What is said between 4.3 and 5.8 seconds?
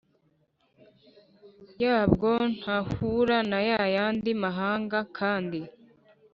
mahanga kandi